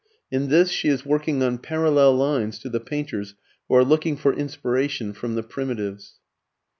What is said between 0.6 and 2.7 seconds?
she is working on parallel lines to